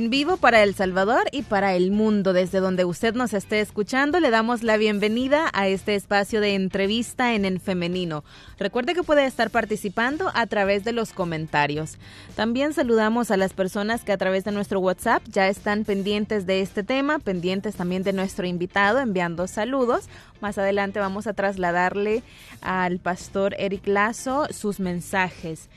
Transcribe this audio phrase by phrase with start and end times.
[0.00, 4.18] En vivo para El Salvador y para el mundo, desde donde usted nos esté escuchando,
[4.18, 8.24] le damos la bienvenida a este espacio de entrevista en el femenino.
[8.58, 11.98] Recuerde que puede estar participando a través de los comentarios.
[12.34, 16.62] También saludamos a las personas que a través de nuestro WhatsApp ya están pendientes de
[16.62, 20.08] este tema, pendientes también de nuestro invitado, enviando saludos.
[20.40, 22.22] Más adelante vamos a trasladarle
[22.62, 25.68] al pastor Eric Lazo sus mensajes.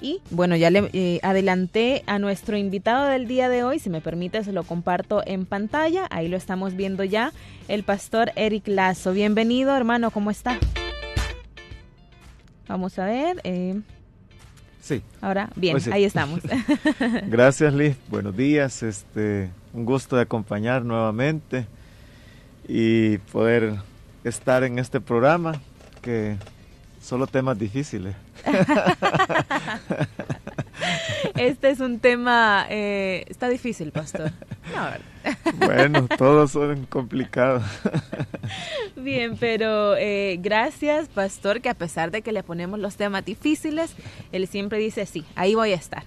[0.00, 4.00] Y bueno, ya le eh, adelanté a nuestro invitado del día de hoy, si me
[4.00, 7.32] permite se lo comparto en pantalla, ahí lo estamos viendo ya,
[7.66, 9.12] el pastor Eric Lazo.
[9.12, 10.56] Bienvenido hermano, ¿cómo está?
[12.68, 13.40] Vamos a ver.
[13.42, 13.80] Eh,
[14.80, 15.02] sí.
[15.20, 16.42] Ahora, bien, pues ahí estamos.
[17.26, 21.66] Gracias Liz, buenos días, este, un gusto de acompañar nuevamente
[22.68, 23.78] y poder
[24.22, 25.60] estar en este programa
[26.02, 26.36] que
[27.00, 28.14] solo temas difíciles.
[31.36, 34.32] este es un tema, eh, está difícil, pastor.
[35.54, 37.62] bueno, todos son complicados.
[38.96, 43.94] Bien, pero eh, gracias, pastor, que a pesar de que le ponemos los temas difíciles,
[44.32, 46.04] él siempre dice, sí, ahí voy a estar.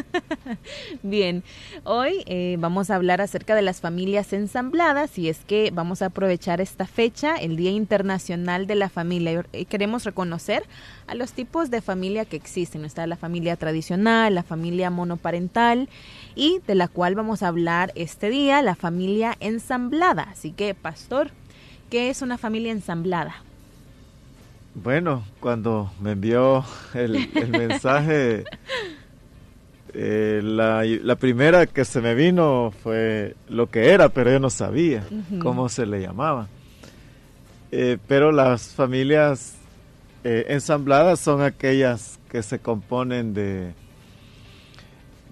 [1.02, 1.42] Bien,
[1.84, 6.06] hoy eh, vamos a hablar acerca de las familias ensambladas y es que vamos a
[6.06, 9.44] aprovechar esta fecha, el Día Internacional de la Familia.
[9.52, 10.64] Y queremos reconocer
[11.06, 12.84] a los tipos de familia que existen.
[12.84, 15.88] Está la familia tradicional, la familia monoparental
[16.34, 20.24] y de la cual vamos a hablar este día, la familia ensamblada.
[20.24, 21.30] Así que, pastor,
[21.90, 23.34] ¿qué es una familia ensamblada?
[24.74, 28.44] Bueno, cuando me envió el, el mensaje
[29.94, 35.04] eh, la, primera que se me vino fue lo que era, pero yo no sabía
[35.40, 36.48] cómo se le llamaba.
[37.70, 39.56] Eh, pero las familias
[40.24, 43.74] eh, ensambladas son aquellas que se componen de,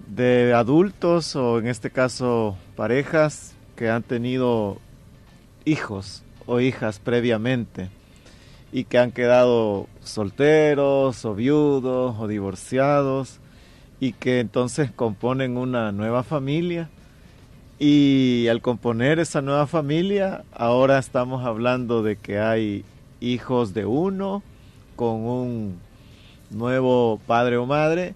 [0.09, 4.79] de adultos o en este caso parejas que han tenido
[5.65, 7.91] hijos o hijas previamente
[8.73, 13.41] y que han quedado solteros o viudos o divorciados
[14.01, 16.89] y que entonces componen una nueva familia.
[17.79, 22.85] Y al componer esa nueva familia, ahora estamos hablando de que hay
[23.21, 24.43] hijos de uno
[24.97, 25.79] con un
[26.51, 28.15] nuevo padre o madre,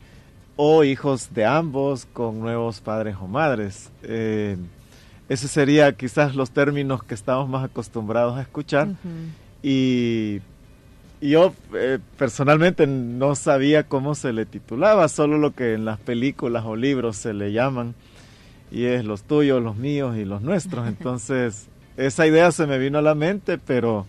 [0.56, 3.90] o hijos de ambos con nuevos padres o madres.
[4.02, 4.56] Eh,
[5.28, 8.88] ese sería quizás los términos que estamos más acostumbrados a escuchar.
[9.62, 10.40] Y
[11.30, 16.64] yo eh, personalmente no sabía cómo se le titulaba, solo lo que en las películas
[16.66, 17.94] o libros se le llaman,
[18.70, 20.86] y es los tuyos, los míos y los nuestros.
[20.88, 24.06] Entonces, esa idea se me vino a la mente, pero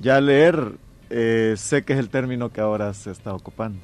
[0.00, 0.72] ya leer
[1.10, 3.78] eh, sé que es el término que ahora se está ocupando.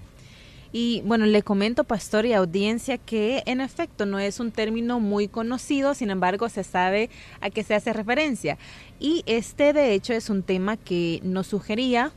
[0.73, 5.29] Y bueno, le comento, pastor y audiencia, que en efecto no es un término muy
[5.29, 8.59] conocido, sin embargo se sabe a qué se hace referencia.
[9.01, 12.13] Y este de hecho es un tema que nos sugería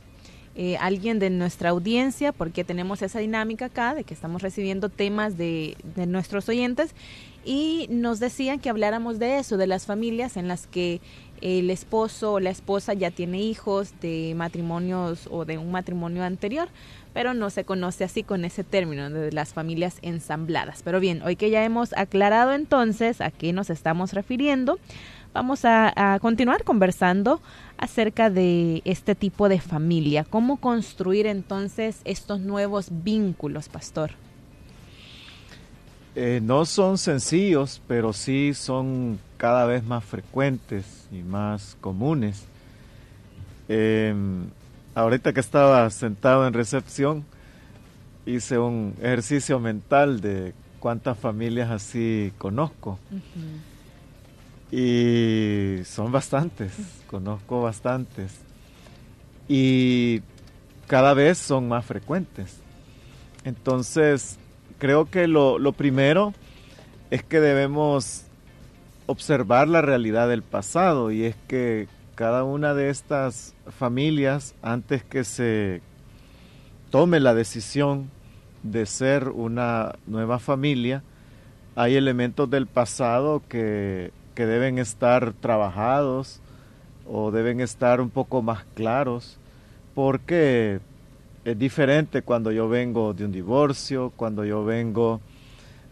[0.54, 5.36] eh, alguien de nuestra audiencia, porque tenemos esa dinámica acá de que estamos recibiendo temas
[5.36, 6.94] de, de nuestros oyentes
[7.44, 11.00] y nos decían que habláramos de eso, de las familias en las que
[11.42, 16.68] el esposo o la esposa ya tiene hijos de matrimonios o de un matrimonio anterior,
[17.12, 20.82] pero no se conoce así con ese término de las familias ensambladas.
[20.82, 24.78] Pero bien, hoy que ya hemos aclarado entonces a qué nos estamos refiriendo,
[25.34, 27.40] vamos a, continuar conversando
[27.82, 30.22] acerca de este tipo de familia.
[30.22, 34.12] ¿Cómo construir entonces estos nuevos vínculos, pastor?
[36.14, 42.44] Eh, no son sencillos, pero sí son cada vez más frecuentes y más comunes.
[43.68, 44.44] Em,
[44.94, 47.24] ahorita que estaba sentado en recepción,
[48.26, 53.00] hice un ejercicio mental de cuántas familias así conozco.
[54.72, 56.72] Y son bastantes,
[57.06, 58.40] conozco bastantes.
[59.46, 60.22] Y
[60.86, 62.58] cada vez son más frecuentes.
[63.44, 64.38] Entonces,
[64.78, 66.32] creo que lo, lo primero
[67.10, 68.24] es que debemos
[69.04, 75.24] observar la realidad del pasado y es que cada una de estas familias, antes que
[75.24, 75.82] se
[76.90, 78.10] tome la decisión
[78.62, 81.02] de ser una nueva familia,
[81.74, 86.40] hay elementos del pasado que que deben estar trabajados
[87.06, 89.38] o deben estar un poco más claros
[89.94, 90.80] porque
[91.44, 95.20] es diferente cuando yo vengo de un divorcio, cuando yo vengo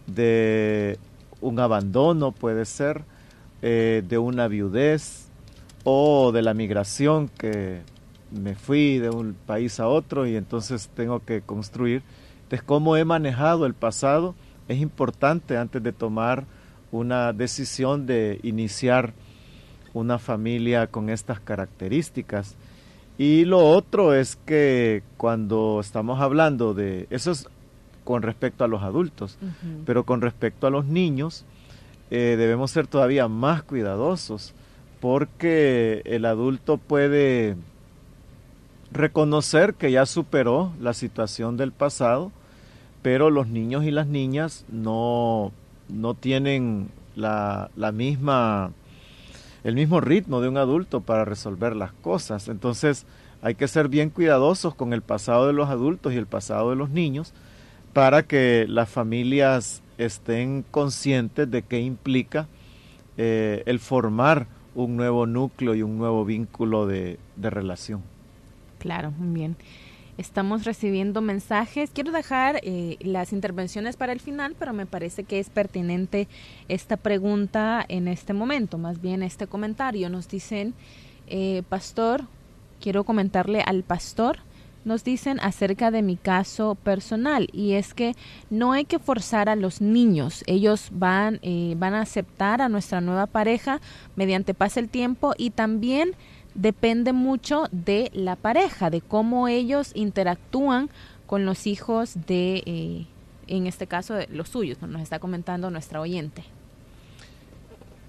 [0.07, 0.99] de
[1.41, 3.03] un abandono, puede ser,
[3.63, 5.29] eh, de una viudez
[5.85, 7.81] o de la migración que
[8.31, 12.03] me fui de un país a otro y entonces tengo que construir.
[12.45, 14.35] Entonces, cómo he manejado el pasado
[14.69, 16.45] es importante antes de tomar
[16.93, 19.13] una decisión de iniciar
[19.95, 22.57] una familia con estas características.
[23.19, 27.49] Y lo otro es que cuando estamos hablando de, eso es
[28.05, 29.39] con respecto a los adultos,
[29.85, 31.45] pero con respecto a los niños,
[32.11, 34.55] eh, debemos ser todavía más cuidadosos
[35.01, 37.57] porque el adulto puede
[38.93, 42.33] reconocer que ya superó la situación del pasado,
[43.03, 45.53] pero los niños y las niñas no,
[45.93, 48.73] no tienen la, la misma,
[49.65, 52.49] el mismo ritmo de un adulto para resolver las cosas.
[52.49, 53.07] Entonces
[53.43, 56.77] hay que ser bien cuidadosos con el pasado de los adultos y el pasado de
[56.77, 57.33] los niños
[57.93, 62.47] para que las familias estén conscientes de qué implica
[63.17, 68.03] eh, el formar un nuevo núcleo y un nuevo vínculo de, de relación.
[68.79, 69.57] Claro, muy bien.
[70.19, 71.91] Estamos recibiendo mensajes.
[71.93, 76.29] Quiero dejar eh, las intervenciones para el final, pero me parece que es pertinente
[76.69, 80.11] esta pregunta en este momento, más bien este comentario.
[80.11, 80.75] Nos dicen,
[81.27, 82.25] eh, pastor,
[82.81, 84.41] quiero comentarle al pastor,
[84.85, 88.15] nos dicen acerca de mi caso personal y es que
[88.49, 93.01] no hay que forzar a los niños, ellos van, eh, van a aceptar a nuestra
[93.01, 93.81] nueva pareja
[94.17, 96.12] mediante pase el tiempo y también
[96.55, 100.91] depende mucho de la pareja, de cómo ellos interactúan
[101.26, 103.06] con los hijos de, eh,
[103.47, 106.44] en este caso, de los suyos, nos está comentando nuestra oyente.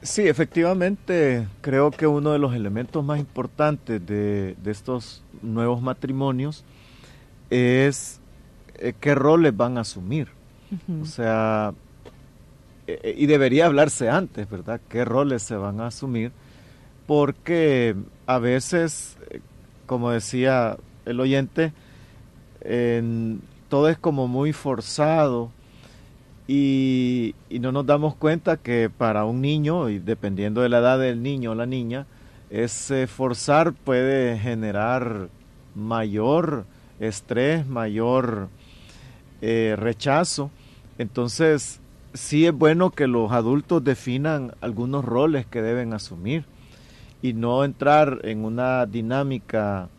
[0.02, 6.64] Sí, efectivamente, creo que uno de los elementos más importantes de, estos nuevos matrimonios
[7.52, 8.20] es
[8.80, 10.30] eh, qué roles van a asumir.
[11.02, 11.74] O sea,
[12.88, 14.82] eh, y debería hablarse antes, ¿verdad?
[14.90, 16.32] ¿Qué roles se van a asumir?
[17.12, 17.94] Porque
[18.26, 19.18] a veces,
[19.86, 21.74] como decía el oyente,
[23.68, 25.52] todo es como muy forzado
[26.48, 31.22] y, no nos damos cuenta que para un niño, y dependiendo de la edad del
[31.22, 32.06] niño o la niña,
[32.50, 35.28] ese forzar puede generar
[35.76, 36.64] mayor
[37.02, 38.48] estrés, mayor
[39.42, 40.50] eh, rechazo.
[40.98, 41.82] Entonces,
[42.14, 46.46] sí es bueno que los adultos definan algunos roles que deben asumir
[47.22, 49.90] y no entrar en una dinámica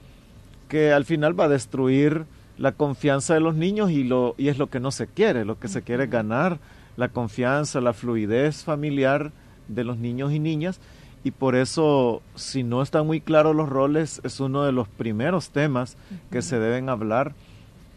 [0.69, 2.24] que al final va a destruir
[2.58, 5.58] la confianza de los niños y, lo, y es lo que no se quiere, lo
[5.58, 6.58] que se quiere es ganar
[6.96, 9.32] la confianza, la fluidez familiar
[9.69, 10.80] de los niños y niñas.
[11.24, 15.50] Y por eso si no están muy claros los roles es uno de los primeros
[15.50, 15.96] temas
[16.30, 17.32] que se deben hablar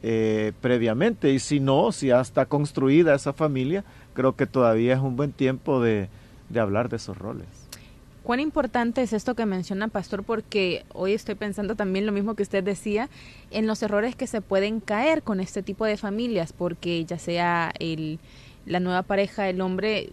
[0.03, 1.31] eh, previamente.
[1.31, 3.83] Y si no, si ya está construida esa familia,
[4.13, 6.09] creo que todavía es un buen tiempo de
[6.55, 7.64] hablar de esos roles.
[8.25, 12.41] Cuán importante es esto que menciona Pastor, porque hoy estoy pensando también lo mismo que
[12.41, 13.07] usted decía,
[13.51, 17.71] en los errores que se pueden caer con este tipo de familias, porque ya sea
[17.77, 18.17] el,
[18.65, 20.09] la nueva pareja, el hombre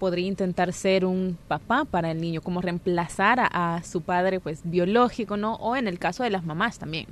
[0.00, 5.36] podría intentar ser un papá para el niño, como reemplazar a, su padre pues biológico,
[5.36, 5.54] ¿no?
[5.54, 7.06] O en el caso de las mamás también.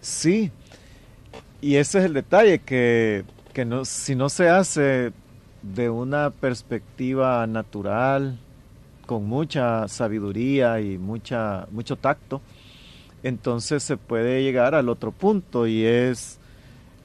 [0.00, 0.50] Sí,
[1.60, 5.12] y ese es el detalle, que, que no, si no se hace
[5.60, 8.38] de una perspectiva natural,
[9.06, 12.40] con mucha sabiduría y mucha, mucho tacto,
[13.22, 16.38] entonces se puede llegar al otro punto y es,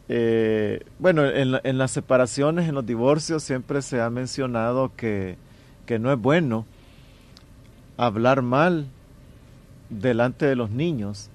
[0.09, 5.37] eh, bueno, en, en, las separaciones, en los divorcios siempre se ha mencionado que,
[5.85, 6.65] que no es bueno
[7.97, 8.87] hablar mal
[9.89, 11.29] delante de los niños,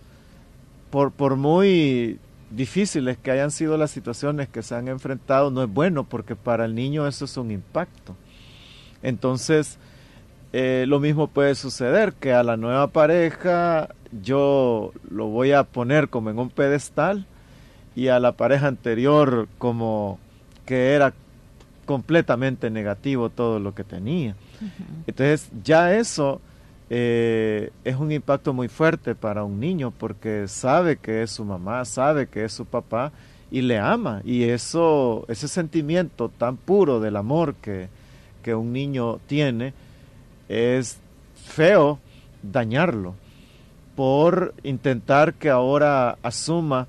[0.91, 2.19] por, por muy
[2.51, 6.65] difíciles que hayan sido las situaciones que se han enfrentado, no es bueno porque para
[6.65, 8.17] el niño eso es un impacto.
[9.03, 9.79] Entonces,
[10.53, 13.89] eh, lo mismo puede suceder, que a la nueva pareja
[14.23, 17.27] yo lo voy a poner como en un pedestal
[17.95, 20.19] y a la pareja anterior como
[20.65, 21.13] que era
[21.85, 24.35] completamente negativo todo lo que tenía.
[25.07, 26.41] Entonces ya eso
[26.89, 31.85] eh, es un impacto muy fuerte para un niño porque sabe que es su mamá,
[31.85, 33.13] sabe que es su papá
[33.51, 34.21] y le ama.
[34.25, 37.89] Y eso, ese sentimiento tan puro del amor que,
[38.43, 39.73] que un niño tiene,
[40.49, 40.99] es
[41.35, 41.99] feo
[42.43, 43.15] dañarlo
[43.95, 46.87] por intentar que ahora asuma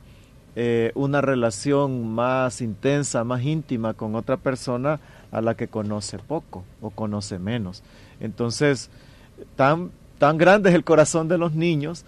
[0.55, 4.99] eh, una relación más intensa, más íntima con otra persona
[5.31, 7.83] a la que conoce poco o conoce menos.
[8.19, 8.89] Entonces,
[9.55, 12.05] tan, tan grande es el corazón de los niños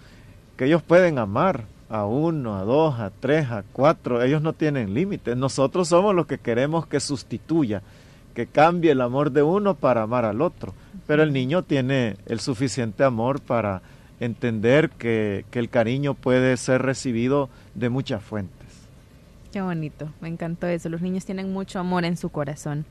[0.56, 4.94] que ellos pueden amar a uno, a dos, a tres, a cuatro, ellos no tienen
[4.94, 5.36] límites.
[5.36, 7.82] Nosotros somos los que queremos que sustituya,
[8.34, 10.74] que cambie el amor de uno para amar al otro.
[11.06, 13.82] Pero el niño tiene el suficiente amor para
[14.20, 18.60] entender que, que el cariño puede ser recibido de muchas fuentes.
[19.52, 20.88] Qué bonito, me encantó eso.
[20.88, 22.84] Los niños tienen mucho amor en su corazón.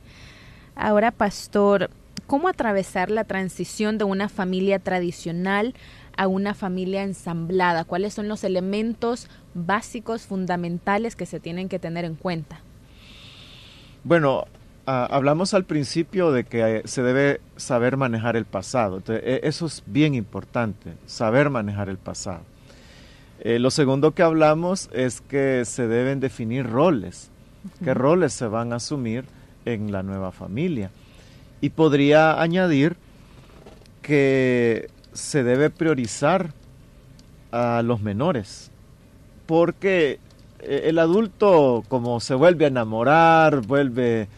[0.74, 1.90] Ahora, pastor,
[2.26, 5.74] ¿cómo atravesar la transición de una familia tradicional
[6.16, 7.84] a una familia ensamblada?
[7.84, 12.60] ¿Cuáles son los elementos básicos, fundamentales que se tienen que tener en cuenta?
[14.04, 14.44] Bueno,
[14.90, 19.02] ah, hablamos al principio de que se debe saber manejar el pasado.
[19.08, 22.42] E, eso es bien importante, saber manejar el pasado.
[23.40, 27.30] Eh, lo segundo que hablamos es que se deben definir roles.
[27.82, 29.24] ¿Qué roles se van a asumir
[29.64, 30.90] en la nueva familia?
[31.60, 32.96] Y podría añadir
[34.02, 36.52] que se debe priorizar
[37.52, 38.70] a los menores,
[39.46, 40.18] porque
[40.60, 44.28] eh, el adulto como se vuelve a enamorar, vuelve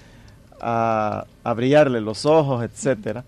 [0.62, 1.26] a,
[1.56, 3.24] brillarle los ojos, etcétera,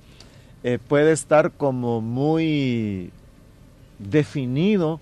[0.63, 3.11] eh, puede estar como muy
[3.99, 5.01] definido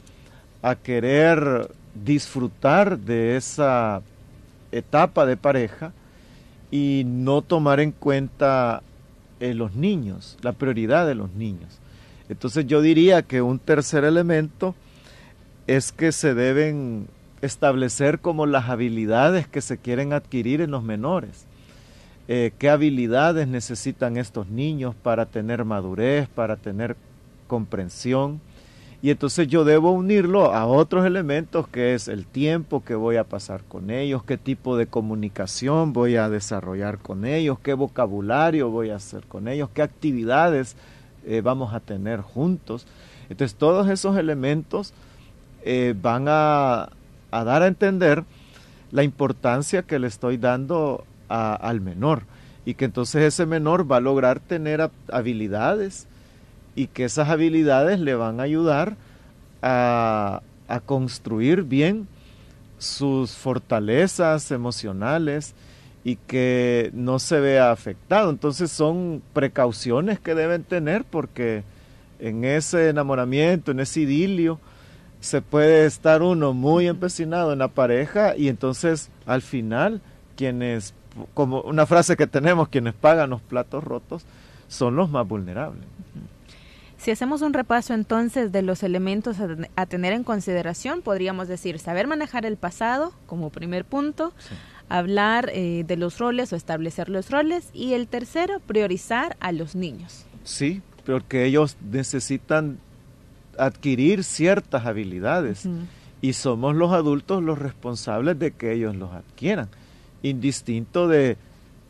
[0.62, 4.02] a querer disfrutar de esa
[4.72, 5.92] etapa de pareja
[6.70, 8.82] y no tomar en cuenta
[9.40, 11.78] eh, los niños, la prioridad de los niños.
[12.28, 14.74] Entonces yo diría que un tercer elemento
[15.66, 17.08] es que se deben
[17.42, 21.44] establecer como las habilidades que se quieren adquirir en los menores.
[22.28, 26.96] Eh, ¿Qué habilidades necesitan estos niños para tener madurez, para tener
[27.48, 28.40] comprensión?
[29.02, 33.24] Y entonces yo debo unirlo a otros elementos que es el tiempo que voy a
[33.24, 38.90] pasar con ellos, qué tipo de comunicación voy a desarrollar con ellos, qué vocabulario voy
[38.90, 40.76] a hacer con ellos, qué actividades
[41.26, 42.86] eh, vamos a tener juntos.
[43.28, 44.94] Entonces todos esos elementos
[45.64, 46.90] eh, van a,
[47.32, 48.22] dar a entender
[48.92, 52.22] la importancia que le estoy dando al menor
[52.64, 56.06] y que entonces ese menor va a lograr tener habilidades
[56.74, 58.96] y que esas habilidades le van a ayudar
[59.62, 62.06] a, a construir bien
[62.78, 65.54] sus fortalezas emocionales
[66.04, 68.30] y que no se vea afectado.
[68.30, 71.62] Entonces son precauciones que deben tener porque
[72.18, 74.58] en ese enamoramiento, en ese idilio,
[75.20, 80.00] se puede estar uno muy empecinado en la pareja y entonces al final
[80.36, 80.94] quienes,
[81.34, 84.24] como una frase que tenemos, quienes pagan los platos rotos,
[84.68, 85.84] son los más vulnerables.
[87.02, 89.36] Si hacemos un repaso entonces de los elementos
[89.74, 94.32] a, tener en consideración, podríamos decir saber manejar el pasado como primer punto,
[94.88, 99.74] hablar eh, de los roles o establecer los roles y el tercero, priorizar a los
[99.74, 100.26] niños.
[100.44, 102.78] Sí, porque ellos necesitan
[103.58, 105.68] adquirir ciertas habilidades
[106.20, 109.68] y somos los adultos los responsables de que ellos los adquieran,
[110.22, 111.36] indistinto de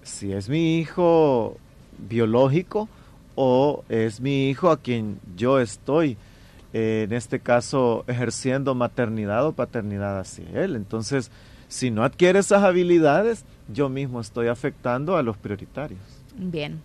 [0.02, 1.56] si es mi hijo
[1.98, 2.88] biológico
[3.34, 6.16] o es mi hijo a quien yo estoy,
[6.72, 10.76] eh, en este caso, ejerciendo maternidad o paternidad hacia él.
[10.76, 11.30] Entonces,
[11.68, 16.00] si no adquiere esas habilidades, yo mismo estoy afectando a los prioritarios.
[16.36, 16.80] Bien.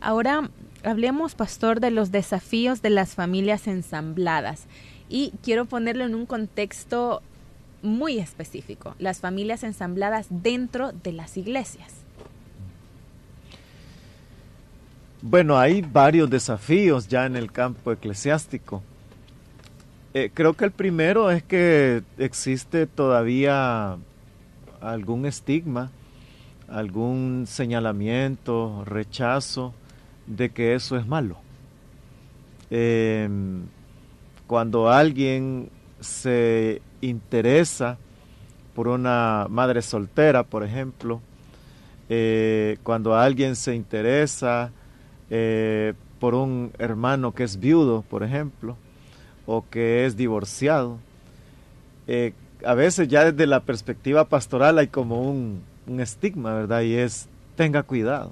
[0.00, 0.50] Ahora
[0.84, 4.66] hablemos, pastor, de los desafíos de las familias ensambladas.
[5.08, 7.22] Y quiero ponerlo en un contexto
[7.82, 11.92] muy específico, las familias ensambladas dentro de las iglesias.
[15.20, 18.82] Bueno, hay varios desafíos ya en el campo eclesiástico.
[20.14, 23.98] Eh, creo que el primero es que existe todavía
[24.80, 25.90] algún estigma,
[26.68, 29.74] algún señalamiento, rechazo
[30.26, 31.36] de que eso es malo.
[32.70, 33.62] Em,
[34.46, 35.70] cuando alguien
[36.00, 37.98] se interesa
[38.74, 41.20] por una madre soltera, por ejemplo,
[42.08, 44.70] eh, cuando alguien se interesa
[45.30, 48.76] eh, por un hermano que es viudo, por ejemplo,
[49.46, 50.98] o que es divorciado,
[52.06, 52.32] eh,
[52.64, 55.62] a veces ya desde la perspectiva pastoral hay como un,
[55.98, 56.82] estigma, ¿verdad?
[56.82, 58.30] Y es, tenga cuidado,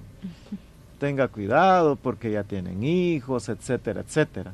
[0.99, 4.52] tenga cuidado porque ya tienen hijos, etcétera, etcétera.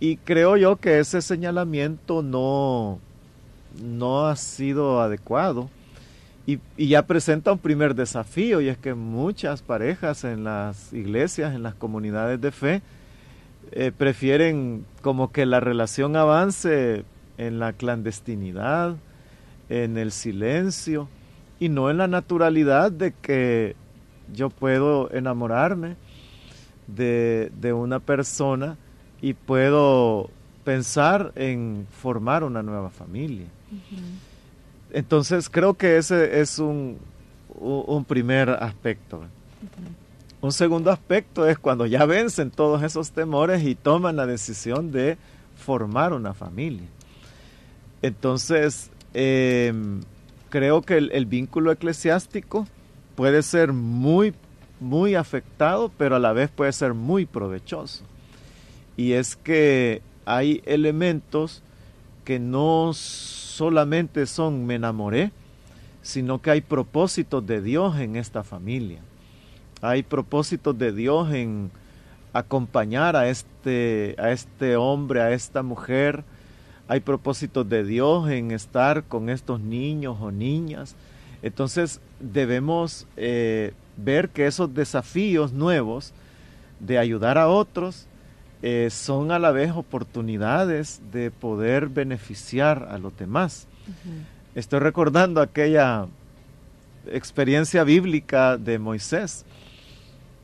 [0.00, 2.98] Y creo yo que ese señalamiento no,
[3.82, 5.68] no ha sido adecuado.
[6.46, 11.62] Y, ya presenta un primer desafío y es que muchas parejas en las iglesias, en
[11.62, 12.82] las comunidades de fe,
[13.72, 17.04] eh, prefieren como que la relación avance
[17.36, 18.96] en la clandestinidad,
[19.68, 21.08] en el silencio
[21.60, 23.76] y no en la naturalidad de que
[24.32, 25.96] yo puedo enamorarme
[26.86, 28.76] de, una persona
[29.20, 30.30] y puedo
[30.64, 33.46] pensar en formar una nueva familia.
[34.92, 36.98] Entonces creo que ese es un,
[37.58, 39.22] un primer aspecto.
[40.40, 45.18] Un segundo aspecto es cuando ya vencen todos esos temores y toman la decisión de
[45.56, 46.86] formar una familia.
[48.02, 50.00] Entonces, em,
[50.48, 52.66] creo que el, vínculo eclesiástico
[53.16, 54.32] puede ser muy,
[54.78, 58.04] muy afectado, pero a la vez puede ser muy provechoso.
[58.98, 61.62] Y es que hay elementos
[62.24, 65.30] que no solamente son me enamoré,
[66.02, 68.98] sino que hay propósitos de Dios en esta familia.
[69.82, 71.70] Hay propósitos de Dios en
[72.32, 76.24] acompañar a este, a este hombre, a esta mujer.
[76.88, 80.96] Hay propósitos de Dios en estar con estos niños o niñas.
[81.40, 86.12] Entonces debemos eh, ver que esos desafíos nuevos
[86.80, 88.07] de ayudar a otros
[88.62, 93.66] eh, son a la vez oportunidades de poder beneficiar a los demás.
[94.54, 96.06] Estoy recordando aquella
[97.06, 99.44] experiencia bíblica de Moisés,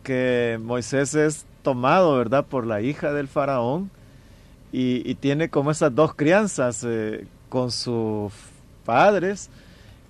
[0.02, 3.90] que Moisés es tomado, ¿verdad?, por la hija del faraón
[4.70, 8.32] y, tiene como esas dos crianzas eh, con sus
[8.84, 9.50] padres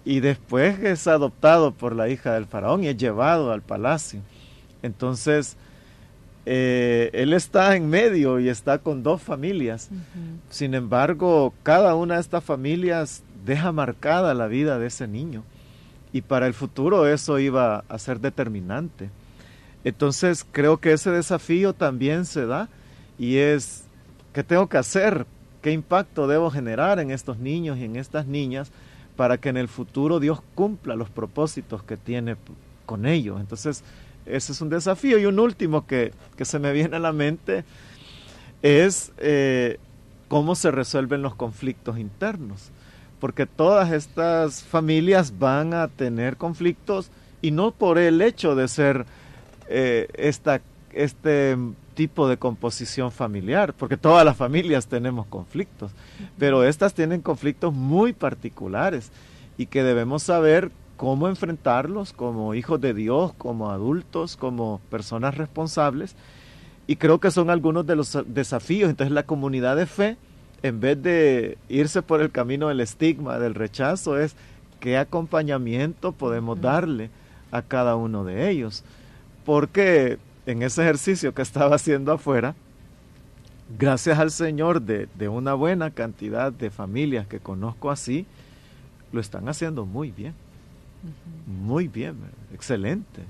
[0.05, 4.21] y después es adoptado por la hija del faraón y es llevado al palacio.
[4.83, 5.57] Entonces,
[6.47, 9.91] eh, él está en medio y está con dos familias.
[10.51, 15.43] Sin embargo, cada una de estas familias deja marcada la vida de ese niño.
[16.13, 19.11] Y para el futuro eso iba a ser determinante.
[19.85, 22.69] Entonces creo que ese desafío también se da
[23.19, 23.85] y es,
[24.33, 25.27] ¿qué tengo que hacer?
[25.61, 28.71] ¿Qué impacto debo generar en estos niños y en estas niñas
[29.17, 32.37] para que en el futuro Dios cumpla los propósitos que tiene
[32.87, 33.41] con ellos?
[33.41, 33.83] Entonces,
[34.27, 35.19] ese es un desafío.
[35.19, 37.65] Y un último que, se me viene a la mente
[38.63, 39.79] es eh,
[40.29, 42.71] cómo se resuelven los conflictos internos.
[43.21, 49.07] Porque todas estas familias van a tener conflictos y no por el hecho de ser
[49.69, 50.61] eh, esta,
[50.93, 51.57] este
[51.95, 55.93] tipo de composición familiar, porque todas las familias tenemos conflictos,
[56.39, 59.11] pero estas tienen conflictos muy particulares
[59.57, 66.17] y que debemos saber cómo enfrentarlos como hijos de Dios, como adultos, como personas responsables.
[66.87, 68.91] Y creo que son algunos de los desafíos.
[68.91, 70.17] Entonces la comunidad de fe,
[70.63, 74.37] en vez de irse por el camino del estigma, del rechazo, es
[74.81, 77.11] qué acompañamiento podemos darle
[77.51, 78.85] a cada uno de ellos.
[79.45, 82.55] Porque en ese ejercicio que estaba haciendo afuera,
[83.79, 88.27] gracias al Señor de, de una buena cantidad de familias que conozco así,
[89.13, 90.35] lo están haciendo muy bien.
[91.47, 92.17] Muy bien,
[92.53, 93.23] excelente.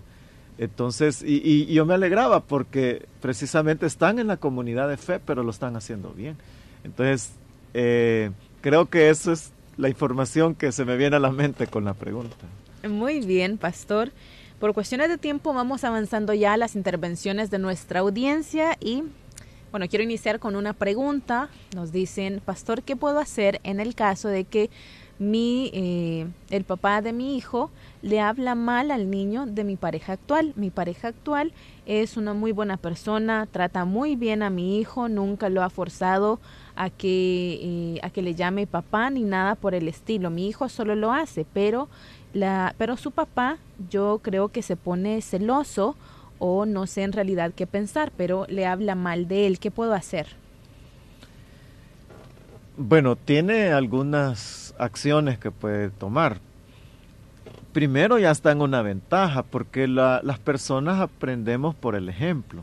[0.58, 5.50] Entonces, y, yo me alegraba porque precisamente están en la comunidad de fe, pero lo
[5.50, 6.36] están haciendo bien.
[6.84, 7.32] Entonces,
[7.72, 11.84] eh, creo que eso es la información que se me viene a la mente con
[11.84, 12.46] la pregunta.
[12.88, 14.12] Muy bien, pastor.
[14.60, 19.02] Por cuestiones de tiempo vamos avanzando ya a las intervenciones de nuestra audiencia y
[19.72, 21.48] bueno, quiero iniciar con una pregunta.
[21.74, 24.70] Nos dicen, pastor, ¿qué puedo hacer en el caso de que
[25.18, 27.70] mi, eh, el papá de mi hijo
[28.02, 30.52] le habla mal al niño de mi pareja actual.
[30.56, 31.52] Mi pareja actual
[31.86, 36.40] es una muy buena persona, trata muy bien a mi hijo, nunca lo ha forzado
[36.76, 40.30] a que, eh, a que le llame papá ni nada por el estilo.
[40.30, 41.88] Mi hijo solo lo hace, pero,
[42.32, 43.58] la, pero su papá
[43.90, 45.96] yo creo que se pone celoso
[46.38, 49.58] o no sé en realidad qué pensar, pero le habla mal de él.
[49.58, 50.26] ¿Qué puedo hacer?
[52.76, 56.38] Bueno, tiene algunas acciones que puede tomar.
[57.72, 62.62] Primero ya está en una ventaja porque las personas aprendemos por el ejemplo.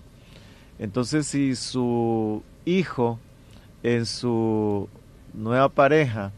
[0.79, 3.19] Entonces si su hijo
[3.83, 4.87] en su
[5.33, 6.31] nueva pareja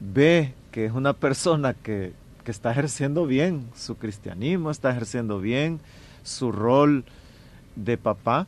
[0.00, 2.12] ve que es una persona que,
[2.44, 5.80] que está ejerciendo bien su cristianismo, está ejerciendo bien
[6.22, 7.04] su rol
[7.76, 8.46] de papá,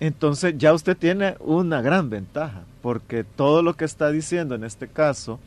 [0.00, 4.88] entonces ya usted tiene una gran ventaja, porque todo lo que está diciendo en este
[4.88, 5.38] caso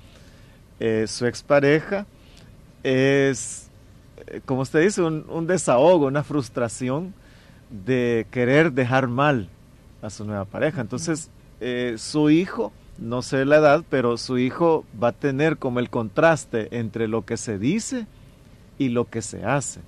[0.80, 2.06] eh, su expareja
[2.84, 3.70] es,
[4.28, 7.14] eh, como usted dice, un, desahogo, una frustración
[7.70, 9.50] de querer dejar mal
[10.02, 10.82] a su nueva pareja.
[10.82, 11.30] Entonces,
[11.62, 15.90] eh, su hijo, no sé la edad, pero su hijo va a tener como el
[15.90, 18.06] contraste entre lo que se dice
[18.78, 19.82] y lo que se hace.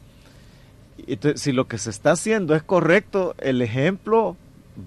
[1.35, 4.35] Si lo que se está haciendo es correcto, el ejemplo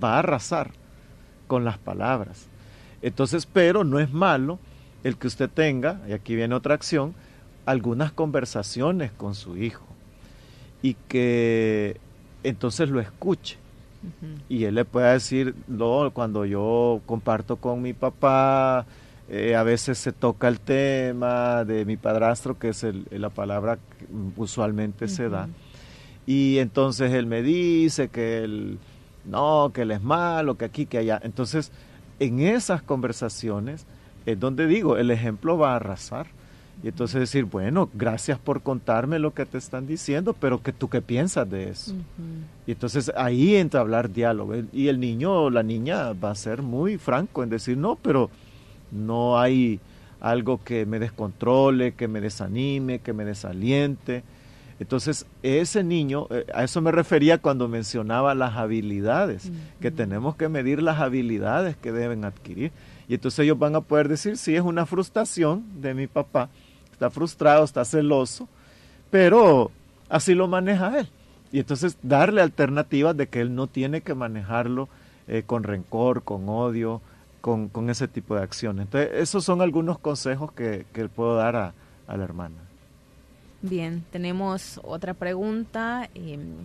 [0.02, 0.72] va a arrasar
[1.46, 2.46] con las palabras.
[3.02, 4.58] Entonces, pero no es malo
[5.04, 7.14] el que usted tenga, y aquí viene otra acción,
[7.66, 9.84] algunas conversaciones con su hijo
[10.82, 12.00] y que
[12.42, 13.58] entonces lo escuche
[14.48, 18.86] Y él le puede decir, no, cuando yo comparto con mi papá,
[19.28, 24.06] eh, a veces se toca el tema de mi padrastro, que es la palabra que
[24.36, 25.48] usualmente se da.
[26.26, 28.78] Y entonces él me dice que él,
[29.26, 31.20] no, que él es malo, que aquí, que allá.
[31.22, 31.70] Entonces,
[32.18, 33.86] en esas conversaciones
[34.26, 36.26] es donde digo, el ejemplo va a arrasar.
[36.82, 40.88] Y entonces decir, bueno, gracias por contarme lo que te están diciendo, pero que tú
[40.88, 41.92] qué piensas de eso.
[42.66, 44.54] Y entonces ahí entra a hablar diálogo.
[44.72, 48.30] Y el niño o la niña va a ser muy franco en decir, no, pero
[48.90, 49.78] no hay
[50.20, 54.22] algo que me descontrole, que me desanime, que me desaliente.
[54.78, 60.48] Entonces, ese niño, eh, a eso me refería cuando mencionaba las habilidades, que tenemos que
[60.48, 62.72] medir las habilidades que deben adquirir.
[63.10, 66.48] Y entonces ellos van a poder decir, sí, es una frustración de mi papá,
[66.92, 68.48] está frustrado, está celoso,
[69.10, 69.72] pero
[70.08, 71.08] así lo maneja él.
[71.50, 74.88] Y entonces darle alternativas de que él no tiene que manejarlo
[75.26, 77.02] eh, con rencor, con odio,
[77.40, 78.84] con, ese tipo de acciones.
[78.84, 81.74] Entonces, esos son algunos consejos que, que puedo dar a,
[82.06, 82.58] la hermana.
[83.60, 86.08] Bien, tenemos otra pregunta.
[86.14, 86.64] Em,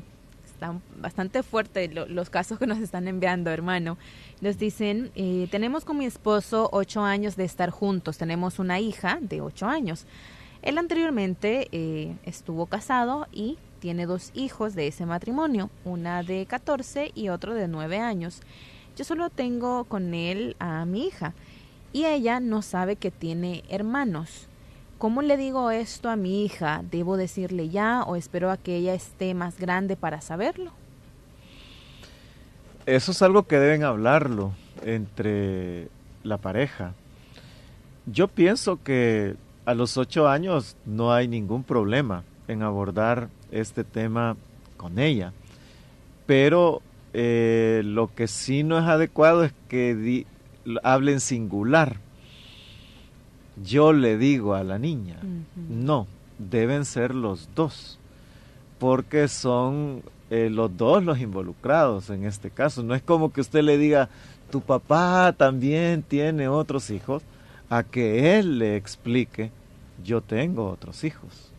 [0.56, 3.98] están bastante fuertes los casos que nos están enviando, hermano.
[4.42, 9.20] Nos dicen, eh, tenemos con mi esposo ocho años de estar juntos, tenemos una hija
[9.22, 10.06] de ocho años.
[10.62, 17.12] Él anteriormente eh, estuvo casado y tiene dos hijos de ese matrimonio, una de 14
[17.14, 18.42] y otro de 9 años.
[18.96, 21.34] Yo solo tengo con él a mi hija
[21.92, 24.48] y ella no sabe que tiene hermanos.
[25.06, 26.82] ¿Cómo le digo esto a mi hija?
[26.90, 30.72] ¿Debo decirle ya o espero a que ella esté más grande para saberlo?
[32.88, 35.90] Eso es algo que deben hablarlo entre
[36.24, 36.96] la pareja.
[38.08, 39.36] Yo pienso que
[39.68, 44.36] a los ocho años no hay ningún problema en abordar este tema
[44.76, 45.34] con ella,
[46.26, 46.82] pero
[47.14, 50.26] eh, lo que sí no es adecuado es que
[50.82, 51.98] hablen singular
[53.64, 55.18] yo le digo a la niña.
[55.70, 58.00] No, deben ser los dos,
[58.80, 62.84] porque son eh, los dos los involucrados en este caso.
[62.84, 64.10] No es como que usted le diga,
[64.52, 67.24] tu papá también tiene otros hijos,
[67.70, 69.52] a que él le explique,
[70.04, 71.52] yo tengo otros hijos,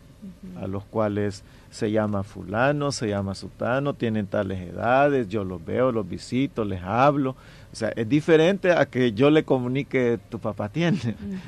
[0.61, 5.92] a los cuales se llama fulano, se llama sutano, tienen tales edades, yo los veo,
[5.92, 7.37] los visito, les hablo,
[7.72, 10.98] o sea, es diferente a que yo le comunique tu papá tiene.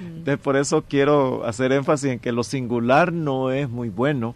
[0.00, 4.34] Entonces, por eso quiero hacer énfasis en que lo singular no es muy bueno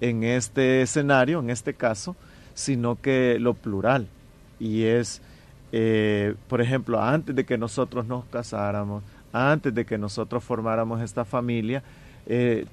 [0.00, 2.16] en este escenario, en este caso,
[2.54, 4.08] sino que lo plural.
[4.58, 5.22] Y es,
[5.72, 11.24] eh, por ejemplo, antes de que nosotros nos casáramos, antes de que nosotros formáramos esta
[11.24, 11.82] familia,
[12.26, 12.66] eh,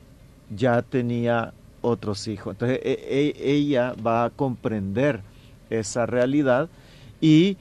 [0.49, 2.53] ya tenía otros hijos.
[2.53, 5.21] Entonces, e, e, ella va a comprender
[5.69, 6.69] esa realidad
[7.21, 7.57] y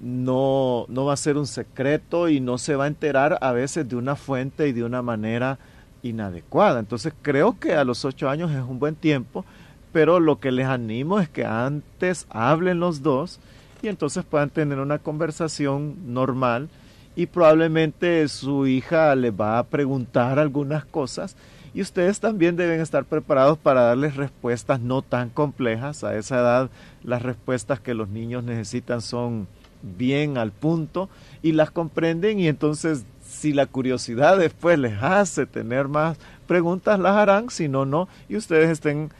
[0.00, 3.88] no, no va a ser un secreto y no se va a enterar a veces
[3.88, 5.58] de una fuente y de una manera
[6.02, 6.80] inadecuada.
[6.80, 9.44] Entonces creo que a los ocho años es un buen tiempo,
[9.92, 13.40] pero lo que les animo es que antes hablen los dos
[13.82, 16.68] y entonces puedan tener una conversación normal
[17.16, 21.36] y probablemente su hija le va a preguntar algunas cosas
[21.74, 26.04] y ustedes también deben estar preparados para darles respuestas no tan complejas.
[26.04, 26.70] A esa edad
[27.02, 29.48] las respuestas que los niños necesitan son
[29.82, 31.10] bien al punto
[31.42, 37.16] y las comprenden y entonces si la curiosidad después les hace tener más preguntas, las
[37.16, 39.10] harán, si no, no, y ustedes estén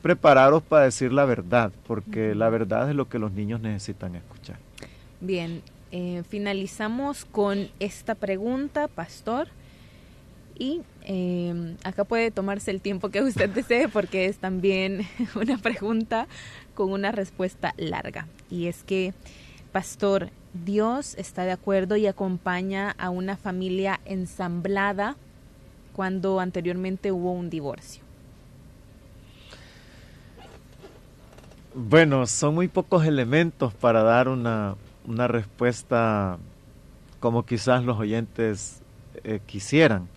[0.00, 4.58] preparados para decir la verdad, porque la verdad es lo que los niños necesitan escuchar.
[5.20, 9.48] Bien, eh, finalizamos con esta pregunta, pastor.
[10.56, 16.26] Y eh, acá puede tomarse el tiempo que usted desee porque es también una pregunta
[16.74, 18.26] con una respuesta larga.
[18.50, 19.14] Y es que
[19.74, 25.16] Pastor, Dios está de acuerdo y acompaña a una familia ensamblada
[25.92, 28.04] cuando anteriormente hubo un divorcio.
[31.74, 34.76] Bueno, son muy pocos elementos para dar una,
[35.26, 36.38] respuesta
[37.18, 38.80] como quizás los oyentes
[39.24, 40.08] eh, quisieran,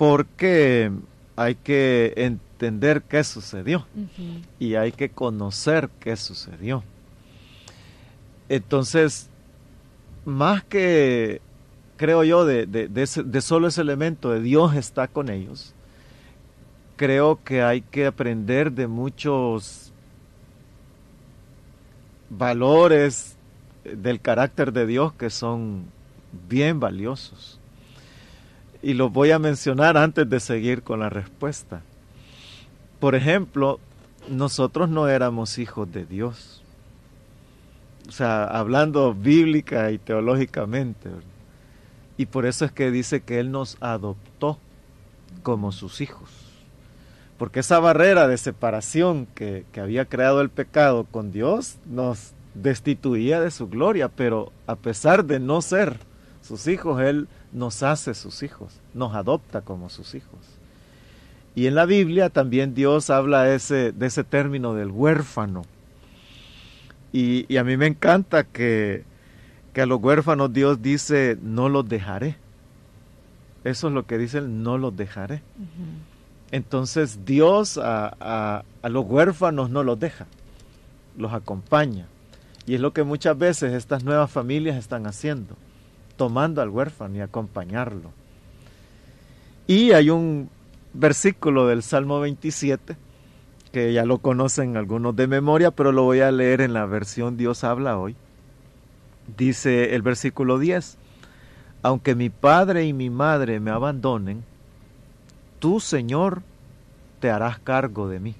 [0.00, 0.90] porque
[1.36, 3.86] hay que entender qué sucedió
[4.58, 6.82] y hay que conocer qué sucedió.
[8.48, 9.28] Entonces,
[10.24, 11.42] más que,
[11.98, 15.74] creo yo, de, de, solo ese elemento de Dios está con ellos,
[16.96, 19.92] creo que hay que aprender de muchos
[22.30, 23.36] valores
[23.84, 25.84] del carácter de Dios que son
[26.48, 27.59] bien valiosos.
[28.82, 31.82] Y los voy a mencionar antes de seguir con la respuesta.
[32.98, 33.78] Por ejemplo,
[34.28, 36.60] nosotros no éramos hijos de Dios
[38.10, 41.10] o sea, hablando bíblica y teológicamente.
[42.16, 44.58] Y por eso es que dice que Él nos adoptó
[45.44, 46.28] como sus hijos.
[47.38, 53.40] Porque esa barrera de separación que, que había creado el pecado con Dios nos destituía
[53.40, 55.96] de su gloria, pero a pesar de no ser
[56.42, 60.38] sus hijos, Él nos hace sus hijos, nos adopta como sus hijos.
[61.54, 65.64] Y en la Biblia también Dios habla ese, de ese término del huérfano.
[67.12, 69.04] Y, a mí me encanta que,
[69.74, 72.36] a los huérfanos Dios dice, no los dejaré.
[73.64, 75.42] Eso es lo que dice no los dejaré.
[76.50, 80.26] Entonces Dios a, a, los huérfanos no los deja,
[81.16, 82.06] los acompaña.
[82.66, 85.56] Y es lo que muchas veces estas nuevas familias están haciendo,
[86.20, 88.12] tomando al huérfano y acompañarlo.
[89.66, 90.50] Y hay un
[90.92, 92.94] versículo del Salmo 27,
[93.72, 97.38] que ya lo conocen algunos de memoria, pero lo voy a leer en la versión
[97.38, 98.16] Dios habla hoy.
[99.38, 100.98] Dice el versículo 10,
[101.80, 104.44] aunque mi padre y mi madre me abandonen,
[105.58, 106.42] tú, Señor,
[107.18, 108.34] te harás cargo de mí.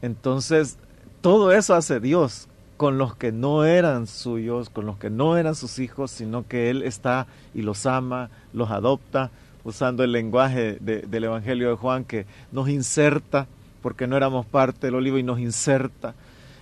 [0.00, 0.78] Entonces,
[1.20, 5.54] todo eso hace Dios con los que no eran suyos, con los que no eran
[5.54, 9.30] sus hijos, sino que Él está y los ama, los adopta,
[9.64, 13.46] usando el lenguaje del Evangelio de Juan que nos inserta,
[13.80, 16.14] porque no éramos parte del olivo y nos inserta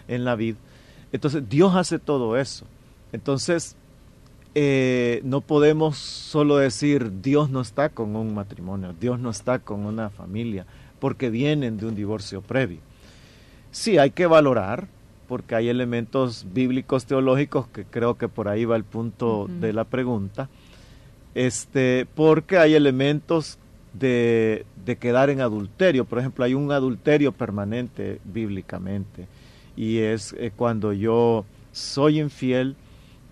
[0.09, 0.57] en la vid.
[1.13, 2.67] Entonces Dios hace todo eso.
[3.13, 3.77] Entonces
[4.55, 9.87] eh, no podemos solo decir Dios no está con un matrimonio, Dios no está con
[9.87, 10.67] una familia,
[10.99, 12.81] porque vienen de un divorcio previo.
[13.71, 14.89] Sí, hay que valorar,
[15.31, 19.85] porque hay elementos bíblicos teológicos que creo que por ahí va el punto de la
[19.85, 20.49] pregunta
[21.35, 23.59] este, porque hay elementos
[23.93, 24.67] de,
[24.99, 26.05] quedar en adulterio.
[26.05, 29.29] Por ejemplo, hay un adulterio permanente bíblicamente
[29.77, 32.75] y es eh, cuando yo soy infiel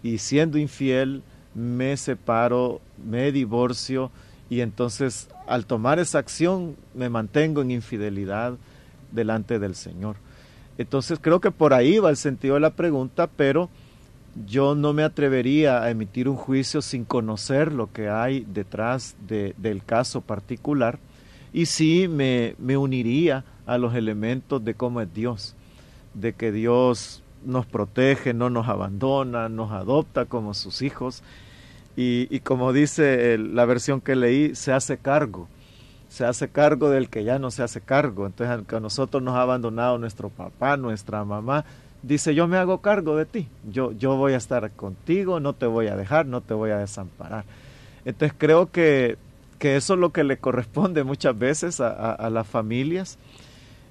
[0.05, 1.23] y siendo infiel
[1.55, 4.13] me separo, me divorcio
[4.49, 8.57] y entonces al tomar esa acción me mantengo en infidelidad
[9.11, 10.17] delante del Señor.
[10.79, 13.69] Entonces creo que por ahí va el sentido de la pregunta, pero
[14.47, 19.85] yo no me atrevería a emitir un juicio sin conocer lo que hay detrás del
[19.85, 20.99] caso particular
[21.53, 25.55] y sí me, uniría a los elementos de cómo es Dios,
[26.15, 31.23] de que Dios nos protege, no nos abandona, nos adopta como sus hijos
[31.97, 35.49] y, como dice la versión que leí, se hace cargo,
[36.09, 38.27] se hace cargo del que ya no se hace cargo.
[38.27, 41.65] Entonces, a nosotros nos ha abandonado nuestro papá, nuestra mamá,
[42.03, 45.67] dice, yo me hago cargo de ti, yo, yo voy a estar contigo, no te
[45.67, 47.45] voy a dejar, no te voy a desamparar.
[48.05, 49.19] Entonces creo que,
[49.61, 53.19] eso es lo que le corresponde muchas veces a, las familias,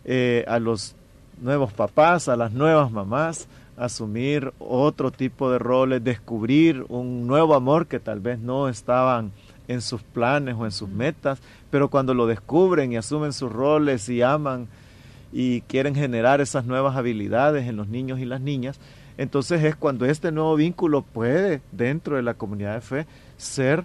[0.06, 0.96] eh, a los
[1.42, 7.88] nuevos papás, a las nuevas mamás, asumir otro tipo de roles, descubrir un nuevo amor
[7.88, 9.32] que tal vez no estaban
[9.68, 14.08] en sus planes o en sus metas, pero cuando lo descubren y asumen sus roles
[14.10, 14.68] y aman,
[15.32, 18.80] y quieren generar esas nuevas habilidades en los niños y las niñas,
[19.18, 23.06] entonces es cuando este nuevo vínculo puede dentro de la comunidad de fe
[23.38, 23.84] ser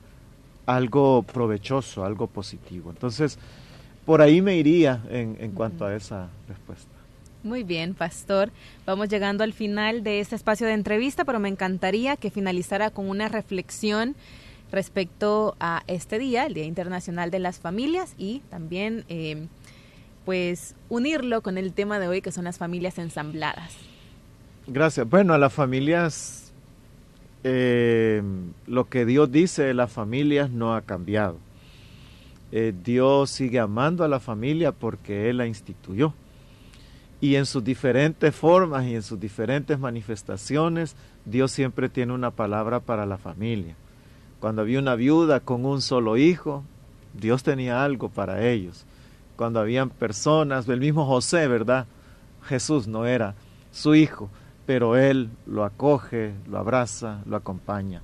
[0.67, 2.91] algo provechoso, algo positivo.
[2.91, 3.39] Entonces,
[4.05, 6.89] por ahí me iría en, en cuanto a esa respuesta.
[7.43, 8.51] Muy bien, pastor.
[8.87, 13.09] Vamos llegando al final de este espacio de entrevista, pero me encantaría que finalizara con
[13.09, 14.15] una reflexión
[14.73, 19.47] respecto a este día, el Día Internacional de las Familias, y también eh,
[20.25, 23.77] pues unirlo con el tema de hoy que son las familias ensambladas.
[24.67, 25.09] Gracias.
[25.09, 26.53] Bueno, a las familias,
[27.45, 28.23] eh,
[28.67, 31.39] lo que Dios dice de las familias no ha cambiado.
[32.51, 36.15] Eh, Dios sigue amando a la familia porque Él la instituyó.
[37.21, 42.81] Y en sus diferentes formas y en sus diferentes manifestaciones, Dios siempre tiene una palabra
[42.81, 43.77] para la familia.
[44.43, 46.65] Cuando había una viuda con un solo hijo,
[47.15, 48.85] Dios tenía algo para ellos
[49.43, 51.87] cuando habían personas, el mismo José, ¿verdad?
[52.45, 53.35] Jesús no era
[53.73, 54.31] su hijo,
[54.67, 58.03] pero él lo acoge, lo abraza, lo acompaña.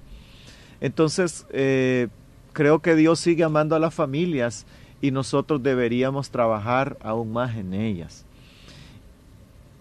[0.81, 2.09] Entonces, eh,
[2.53, 4.67] creo que Dios sigue amando a las familias
[5.01, 8.25] y nosotros deberíamos trabajar aún más en ellas.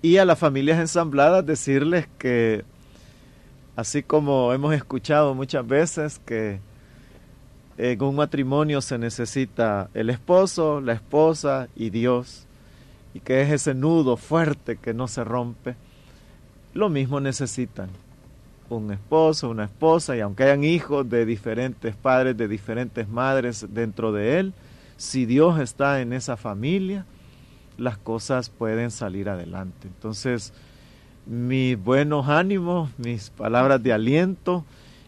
[0.04, 2.66] Y a las familias ensambladas decirles que,
[3.78, 6.60] así como hemos escuchado muchas veces, que
[7.78, 12.48] en un matrimonio se necesita el esposo, la esposa y Dios,
[13.14, 15.76] y que es ese nudo fuerte que no se rompe.
[16.74, 17.90] Lo mismo necesitan
[18.68, 24.12] un esposo, una esposa, y aunque hayan hijos de diferentes padres, de diferentes madres dentro
[24.12, 24.54] de él,
[24.98, 27.06] si Dios está en esa familia,
[27.78, 29.88] las cosas pueden salir adelante.
[29.88, 30.52] Entonces,
[31.28, 34.64] mis buenos ánimos, mis palabras de aliento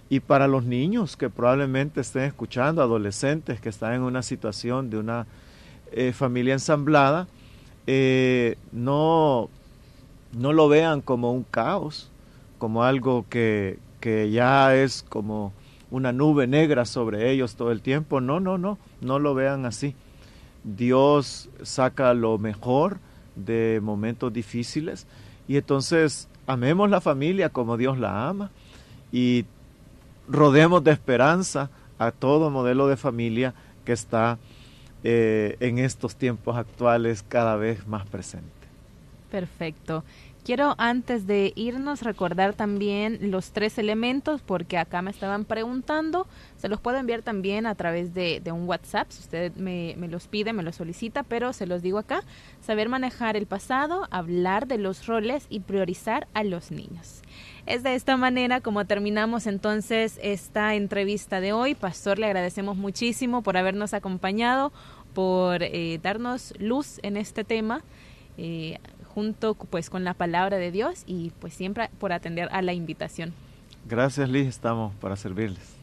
[0.09, 4.97] y para los niños que probablemente estén escuchando, adolescentes que están en una situación de
[4.97, 5.27] una
[5.91, 7.27] eh, familia ensamblada,
[7.87, 9.49] eh, no,
[10.33, 12.11] no lo vean como un caos,
[12.57, 15.53] como algo que, que ya es como
[15.89, 18.19] una nube negra sobre ellos todo el tiempo.
[18.19, 19.95] No, no, no, no lo vean así.
[20.65, 22.97] Dios saca lo mejor
[23.35, 25.07] de momentos difíciles
[25.49, 28.51] y entonces amemos la familia como Dios la ama
[29.11, 29.45] y
[30.27, 34.37] rodemos de esperanza a todo modelo de familia que está
[35.03, 38.47] eh, en estos tiempos actuales cada vez más presente.
[39.31, 40.03] Perfecto.
[40.43, 46.27] Quiero antes de irnos recordar también los tres elementos porque acá me estaban preguntando.
[46.57, 50.27] Se los puedo enviar también a través de, un WhatsApp si usted me, me, los
[50.27, 52.23] pide, me los solicita, pero se los digo acá.
[52.61, 57.21] Saber manejar el pasado, hablar de los roles y priorizar a los niños.
[57.65, 61.75] Es de esta manera como terminamos entonces esta entrevista de hoy.
[61.75, 64.71] Pastor, le agradecemos muchísimo por habernos acompañado,
[65.13, 67.83] por eh, darnos luz en este tema.
[68.37, 68.79] Eh,
[69.13, 73.33] junto pues con la palabra de Dios y pues siempre por atender a la invitación.
[73.87, 75.75] Gracias Liz, estamos para servirles.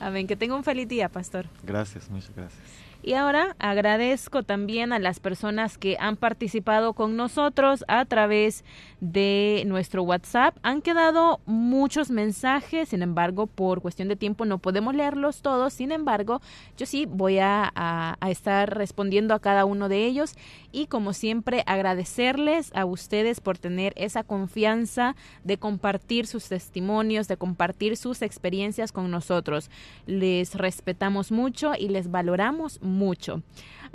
[0.00, 1.46] Amén, que tenga un feliz día, pastor.
[1.62, 2.83] Gracias, muchas gracias.
[3.06, 8.64] Y ahora agradezco también a las personas que han participado con nosotros a través
[9.02, 10.56] de nuestro WhatsApp.
[10.62, 15.74] Han quedado muchos mensajes, sin embargo, por cuestión de tiempo no podemos leerlos todos.
[15.74, 16.40] Sin embargo,
[16.78, 20.34] yo sí voy a, estar respondiendo a cada uno de ellos
[20.72, 25.14] y como siempre agradecerles a ustedes por tener esa confianza
[25.44, 29.68] de compartir sus testimonios, de compartir sus experiencias con nosotros.
[30.06, 33.42] Les respetamos mucho y les valoramos mucho mucho.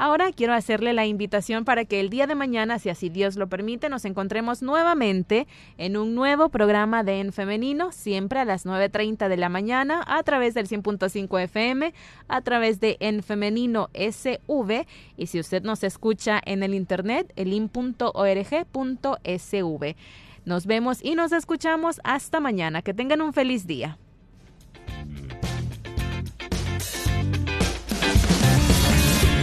[0.01, 3.49] Ahora quiero hacerle la invitación para que el día de mañana, si así Dios lo
[3.49, 5.45] permite, nos encontremos nuevamente
[5.77, 10.23] en un nuevo programa de En Femenino, siempre a las 9.30 de la mañana, a
[10.23, 11.93] través del 100.5 FM,
[12.29, 18.05] a través de En Femenino SV, y si usted nos escucha en el internet, elin.org.sv.
[20.45, 22.81] Nos vemos y nos escuchamos hasta mañana.
[22.81, 23.97] Que tengan un feliz día.